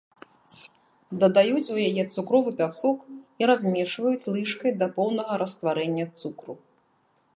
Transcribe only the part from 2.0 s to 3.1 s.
цукровы пясок